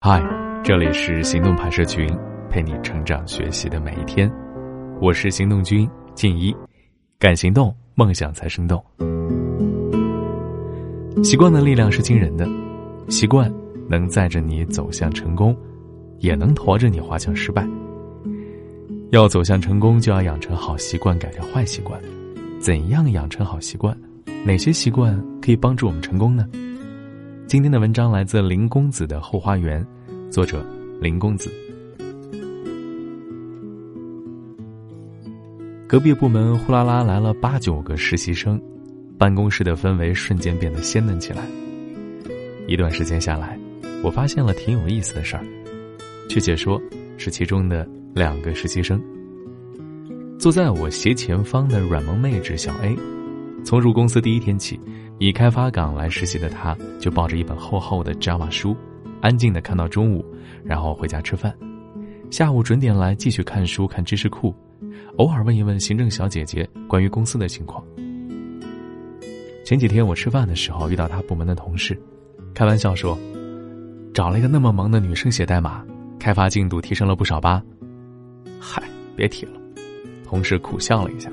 [0.00, 0.22] 嗨，
[0.62, 2.08] 这里是行动派社群，
[2.48, 4.30] 陪你成长学习的每一天。
[5.00, 6.54] 我是行动君静一，
[7.18, 8.82] 敢行动，梦想才生动。
[11.24, 12.48] 习惯的力量是惊人的，
[13.08, 13.52] 习惯
[13.88, 15.54] 能载着你走向成功，
[16.20, 17.68] 也能驮着你滑向失败。
[19.10, 22.00] 要走向成功，就要养成好习惯，改掉坏习惯。
[22.60, 23.98] 怎样养成好习惯？
[24.46, 26.48] 哪些习惯可以帮助我们成功呢？
[27.48, 29.82] 今天的文章来自林公子的后花园，
[30.30, 30.62] 作者
[31.00, 31.50] 林公子。
[35.86, 38.60] 隔壁部门呼啦啦来了八九个实习生，
[39.16, 41.42] 办公室的氛围瞬间变得鲜嫩起来。
[42.66, 43.58] 一段时间下来，
[44.04, 45.42] 我发现了挺有意思的事儿，
[46.28, 46.78] 确切说
[47.16, 49.02] 是其中的两个实习生。
[50.38, 52.94] 坐在我斜前方的软萌妹纸小 A，
[53.64, 54.80] 从入公司第一天起。
[55.20, 58.76] 以开发岗来实习的他，就抱着一本厚厚的 Java 书，
[59.20, 60.24] 安静的看到中午，
[60.62, 61.52] 然后回家吃饭。
[62.30, 64.54] 下午准点来继续看书看知识库，
[65.16, 67.84] 偶尔问一问行政小姐姐关于公司的情况。
[69.64, 72.00] 前几天我吃饭的时候遇到他部门的同事，
[72.54, 73.18] 开玩笑说
[74.14, 75.84] ：“找了一个那么萌的女生写代码，
[76.16, 77.60] 开发进度提升了不少吧？”
[78.60, 78.80] 嗨，
[79.16, 79.52] 别提了。
[80.24, 81.28] 同事苦笑了一下：“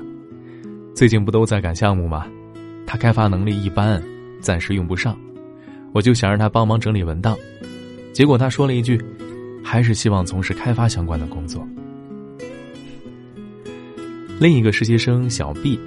[0.96, 2.26] 最近不都在赶项目吗？”
[2.86, 4.02] 他开发能力一般，
[4.40, 5.14] 暂时用不上，
[5.92, 7.36] 我就想让他帮忙整理文档，
[8.14, 8.98] 结果他说了一句
[9.62, 11.68] ：“还是希望从事开发相关的工作。”
[14.40, 15.78] 另一个实习生小 B，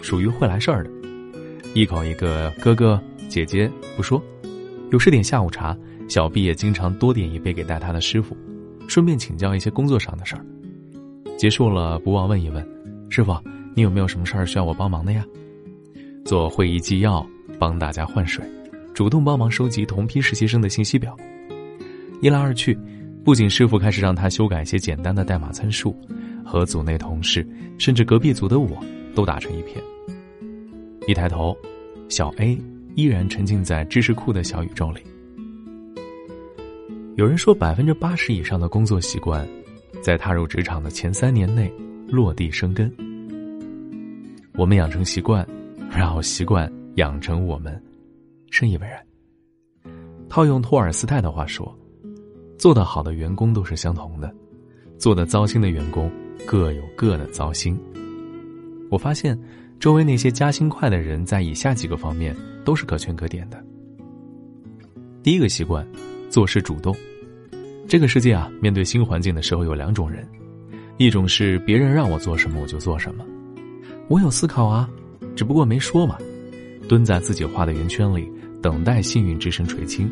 [0.00, 0.90] 属于会来事儿的，
[1.74, 4.22] 一口一个哥哥姐姐不说，
[4.92, 5.76] 有事点下午茶，
[6.08, 8.36] 小 B 也经常多点一杯给带他的师傅，
[8.86, 10.46] 顺便请教一些工作上的事儿。
[11.36, 12.64] 结束了不忘问一问
[13.10, 13.36] ：“师傅，
[13.74, 15.24] 你有没有什么事儿需要我帮忙的呀？”
[16.24, 17.26] 做会议纪要，
[17.58, 18.44] 帮大家换水，
[18.94, 21.14] 主动帮忙收集同批实习生的信息表。
[22.22, 22.78] 一来二去，
[23.22, 25.94] 不仅师傅开始让他修改一些简单的代码参数，
[26.42, 27.46] 和组内同事，
[27.78, 28.82] 甚至隔壁组的我
[29.14, 29.76] 都打成一片。
[31.06, 31.54] 一抬头，
[32.08, 32.58] 小 A
[32.94, 35.00] 依然沉浸在知识库的小宇宙里。
[37.16, 39.46] 有人说，百分之八十以上的工作习惯，
[40.02, 41.70] 在踏入职场的前三年内
[42.08, 42.90] 落地生根。
[44.56, 45.46] 我们养成习惯。
[45.90, 47.80] 然后习惯养成我们，
[48.50, 49.00] 深以为然。
[50.28, 51.72] 套用托尔斯泰的话说
[52.58, 54.34] ：“做得好的员工都是相同的，
[54.98, 56.10] 做得糟心的员工
[56.44, 57.78] 各有各的糟心。”
[58.90, 59.38] 我发现，
[59.78, 62.34] 周围那些加薪快的人在以下几个方面
[62.64, 63.64] 都是可圈可点的。
[65.22, 65.86] 第一个习惯，
[66.28, 66.92] 做事主动。
[67.86, 70.26] 这个世界啊，面对新环境的时候有两种人，
[70.96, 73.24] 一种是别人让我做什么我就做什么，
[74.08, 74.88] 我有思考啊。
[75.36, 76.16] 只不过没说嘛，
[76.88, 78.30] 蹲在自己画的圆圈里，
[78.62, 80.08] 等待幸运之神垂青。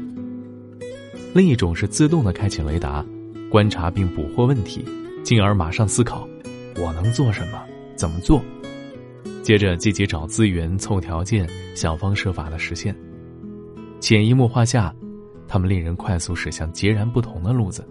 [1.33, 3.05] 另一种是自动的开启雷达，
[3.49, 4.85] 观察并捕获问题，
[5.23, 6.29] 进而马上思考
[6.77, 7.63] 我能做什么，
[7.95, 8.43] 怎么做，
[9.43, 12.95] 接着积极找资源、凑条件，想方设法的实现。
[14.01, 14.93] 潜移默化下，
[15.47, 17.87] 他们令人快速驶向截然不同的路子。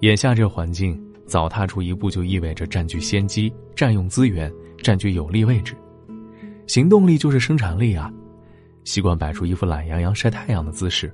[0.00, 5.74] 眼下这环境，早踏出一步就意味着占据先机、占用资源、占据有利位置。
[6.66, 8.12] 行动力就是生产力啊！
[8.84, 11.12] 习惯摆出一副懒洋洋晒太阳的姿势，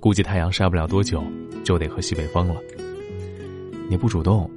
[0.00, 1.22] 估计太阳晒不了多久，
[1.64, 2.56] 就得喝西北风了。
[3.88, 4.50] 你不主动，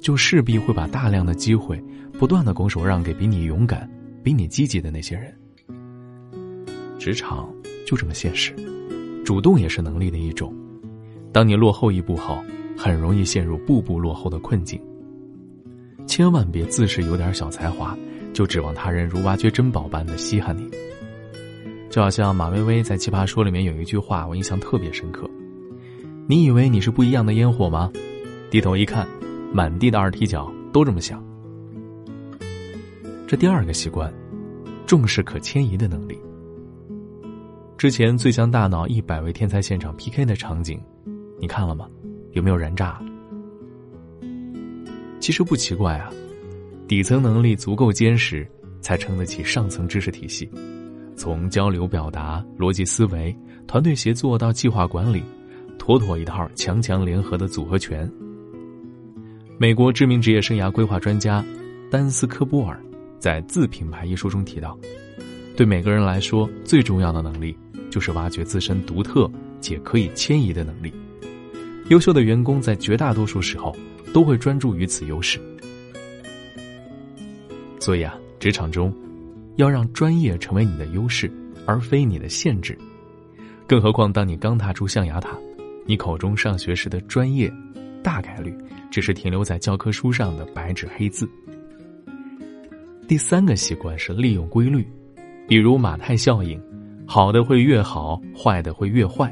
[0.00, 1.82] 就势必会把大量的机会
[2.18, 3.90] 不断的拱手让给比你勇敢、
[4.22, 5.34] 比你积极的那些人。
[6.98, 7.52] 职场
[7.86, 8.54] 就这么现实，
[9.24, 10.54] 主动也是能力的一种。
[11.32, 12.42] 当你落后一步后，
[12.76, 14.80] 很容易陷入步步落后的困境。
[16.06, 17.96] 千万别自恃有点小才华。
[18.32, 20.68] 就指望他人如挖掘珍宝般的稀罕你，
[21.88, 25.26] 就好像马薇薇在《奇葩说》里面有一句话，我印象特别深刻
[26.28, 27.90] ：“你以为你是不一样的烟火吗？
[28.50, 29.08] 低头一看，
[29.54, 31.24] 满地的二踢脚都这么想。”
[33.26, 34.12] 这第二个习惯，
[34.86, 36.18] 重视可迁移的能力。
[37.78, 40.78] 之前《最强大脑一百位天才现场 PK》的场景，
[41.40, 41.88] 你看了吗？
[42.32, 43.00] 有没有燃炸？
[45.26, 46.08] 其实不奇怪啊。
[46.86, 48.48] 底层能力足够坚实，
[48.80, 50.48] 才撑得起上层知识体系。
[51.16, 53.36] 从交流表达、逻辑思维、
[53.66, 55.24] 团队协作到计划管理，
[55.80, 58.08] 妥妥一套强强联合的组合拳。
[59.58, 61.44] 美国知名职业生涯规划专家
[61.90, 62.80] 丹斯科波尔
[63.18, 64.78] 在《自品牌》一书中提到，
[65.56, 67.58] 对每个人来说，最重要的能力
[67.90, 69.28] 就是挖掘自身独特
[69.60, 70.94] 且可以迁移的能力。
[71.88, 73.74] 优秀的员工在绝大多数时候
[74.16, 75.38] 都会专注于此优势。
[77.78, 78.90] 所以啊，职场中，
[79.56, 81.30] 要让专业成为你的优势，
[81.66, 82.78] 而非你的限制。
[83.66, 85.36] 更何况，当你刚踏出象牙塔，
[85.84, 87.52] 你口中上学时的专业，
[88.02, 88.56] 大概率
[88.90, 91.28] 只是停留在教科书上的白纸黑字。
[93.06, 94.82] 第三个习惯是利用规律，
[95.46, 96.58] 比如马太效应，
[97.06, 99.30] 好的会越好，坏的会越坏，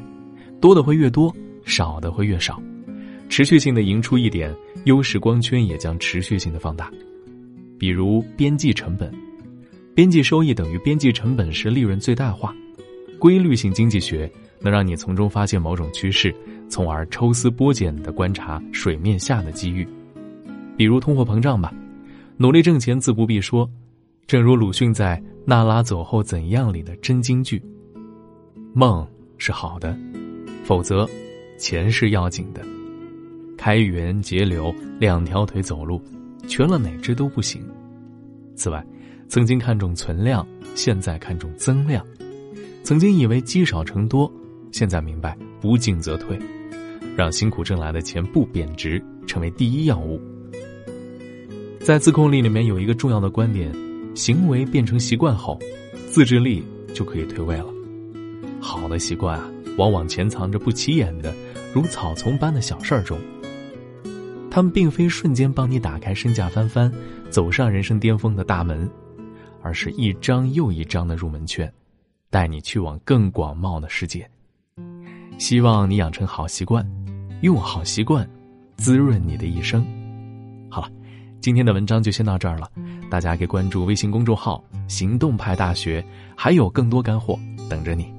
[0.61, 1.35] 多的会越多，
[1.65, 2.61] 少的会越少。
[3.29, 4.55] 持续性的赢出一点，
[4.85, 6.91] 优势光圈也将持续性的放大。
[7.77, 9.13] 比如边际成本，
[9.93, 12.55] 边际收益等于边际成本时利润最大化。
[13.19, 16.33] 规律性经济学能让你从中发现某种趋势，
[16.69, 19.87] 从而抽丝剥茧的观察水面下的机遇。
[20.77, 21.73] 比如通货膨胀吧，
[22.37, 23.69] 努力挣钱自不必说，
[24.27, 27.61] 正如鲁迅在《娜拉走后怎样》里的真金句
[28.73, 29.07] ：“梦
[29.37, 29.97] 是好的，
[30.63, 31.09] 否则
[31.57, 32.61] 钱是要紧的。
[33.57, 36.01] 开源节流，两条腿走路，
[36.47, 37.61] 瘸了哪只都不行。”
[38.55, 38.85] 此外，
[39.27, 42.05] 曾经看重存量，现在看重增量。
[42.83, 44.31] 曾经以为积少成多，
[44.71, 46.39] 现在明白不进则退，
[47.15, 50.21] 让辛苦挣来的钱不贬值，成为第一要务。
[51.79, 53.71] 在自控力里面有一个重要的观点：
[54.15, 55.59] 行为变成习惯后，
[56.09, 56.63] 自制力
[56.93, 57.67] 就可以退位了。
[58.59, 61.33] 好的习惯啊，往往潜藏着不起眼的，
[61.73, 63.17] 如草丛般的小事儿中。
[64.55, 66.89] 他们并非瞬间帮你打开身价翻番、
[67.29, 68.89] 走上人生巅峰的大门，
[69.61, 71.69] 而是一张又一张的入门券。
[72.29, 74.25] 带你去往更广袤的世界，
[75.37, 76.89] 希望你养成好习惯，
[77.41, 78.25] 用好习惯
[78.77, 79.85] 滋润你的一生。
[80.69, 80.87] 好了，
[81.41, 82.71] 今天的文章就先到这儿了，
[83.09, 86.01] 大家可以关注微信公众号“行动派大学”，
[86.33, 87.37] 还有更多干货
[87.69, 88.09] 等着你。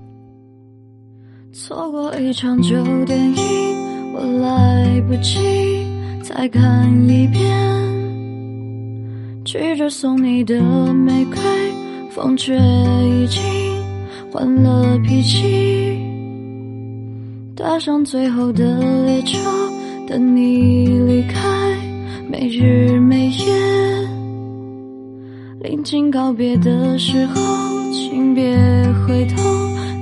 [1.50, 5.65] 错过一场旧电影，我来不及
[6.28, 7.40] 再看一遍，
[9.44, 10.60] 拒绝送你的
[10.92, 11.36] 玫瑰，
[12.10, 13.40] 风却已经。
[14.32, 16.00] 换了脾气，
[17.54, 19.38] 搭上最后的列车，
[20.08, 21.38] 等你离开，
[22.28, 23.46] 没日没夜。
[25.60, 27.40] 临近告别的时候，
[27.92, 28.52] 请别
[29.06, 29.40] 回头，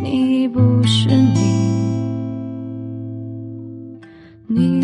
[0.03, 1.53] 你已不是你。
[4.47, 4.81] 你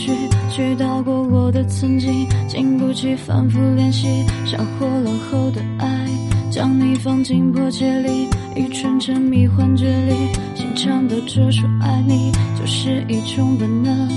[0.00, 0.12] 去，
[0.50, 6.06] 去到过我的曾经，经不起反复练习，像火了后的爱，
[6.50, 8.26] 将你放进破茧里，
[8.56, 10.14] 愚蠢沉迷幻觉里，
[10.54, 14.08] 心唱的这首爱你，就是一种本能。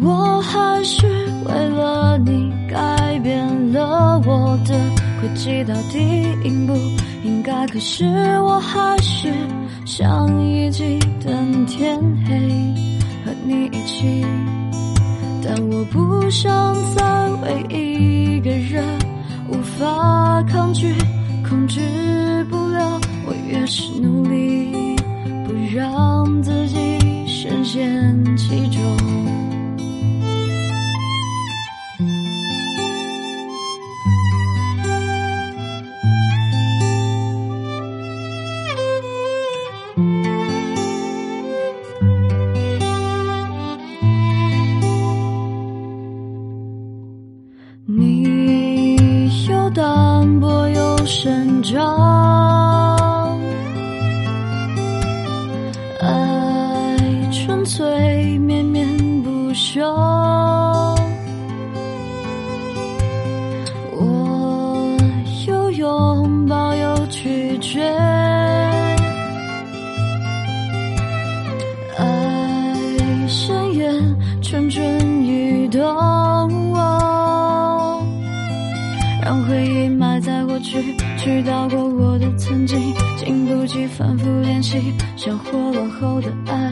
[0.00, 1.06] 我还是
[1.46, 4.78] 为了你改变了我的
[5.20, 5.98] 轨迹，到底
[6.44, 6.74] 应不？
[7.24, 8.04] 应该，可是
[8.42, 9.32] 我还是
[9.86, 12.38] 想一起等天黑，
[13.24, 14.24] 和你一起。
[15.42, 18.84] 但我不想再为一个人
[19.48, 20.94] 无法抗拒，
[21.48, 21.80] 控制
[22.50, 23.00] 不了。
[23.26, 24.96] 我越是努力，
[25.46, 28.24] 不让自己深陷
[82.68, 86.70] 经，经不起反复练习，像火落后的爱，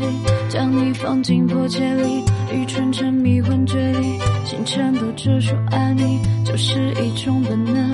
[0.50, 2.22] 将你放进破茧里，
[2.52, 7.90] 愚蠢沉迷幻觉里，心颤抖着说爱你，就是一种本能。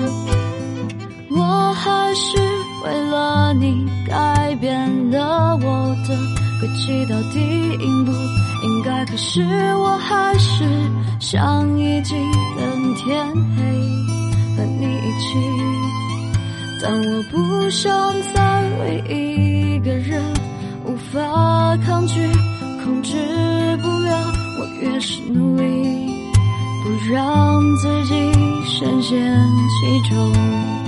[1.31, 2.37] 我还是
[2.83, 6.13] 为了你改变了我的
[6.59, 7.39] 轨迹，到底
[7.79, 9.05] 应不应该？
[9.05, 9.41] 可是
[9.75, 10.65] 我还是
[11.21, 12.15] 想一起
[12.57, 13.63] 等天黑，
[14.57, 15.92] 和你一起。
[16.85, 20.21] 但我不想再为一个人
[20.85, 21.77] 无法。
[21.85, 22.13] 抗拒，
[22.83, 23.15] 控制
[23.81, 25.63] 不了，我越是努力，
[26.83, 28.31] 不让自己
[28.65, 29.17] 深陷
[29.79, 30.82] 其中。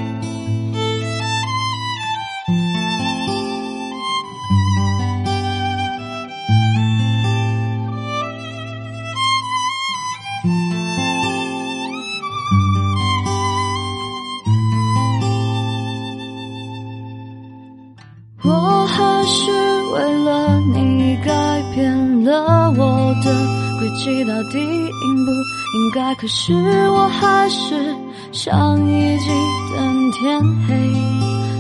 [23.06, 23.30] 我的
[23.78, 26.16] 轨迹到底应不应该？
[26.16, 26.54] 可是
[26.90, 27.96] 我还是
[28.32, 29.30] 想一起
[29.76, 30.74] 等天黑，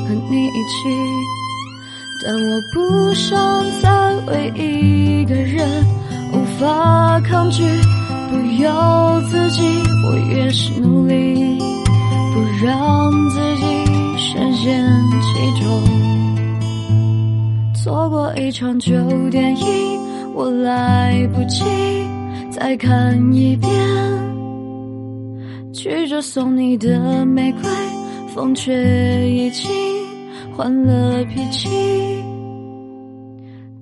[0.07, 0.89] 和你一起。
[2.23, 3.37] 但我不想
[3.79, 5.85] 再为一个人
[6.33, 7.61] 无法抗拒，
[8.31, 9.61] 不由自己，
[10.03, 11.59] 我越是努力，
[12.33, 13.63] 不让自己
[14.17, 14.83] 深陷
[15.21, 15.63] 其中。
[17.75, 18.91] 错过一场旧
[19.29, 19.65] 电影，
[20.35, 21.63] 我来不及。
[22.51, 23.69] 再看一遍，
[25.73, 27.61] 曲折送你的玫瑰，
[28.33, 29.69] 风却已经
[30.55, 31.69] 换了脾气。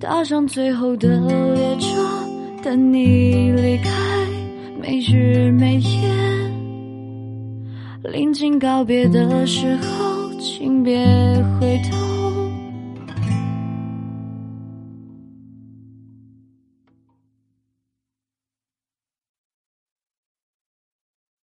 [0.00, 1.20] 搭上最后的
[1.54, 2.02] 列车，
[2.62, 3.90] 等你离开，
[4.80, 6.10] 没日没夜。
[8.02, 10.98] 临近告别的时候，请别
[11.60, 12.13] 回头。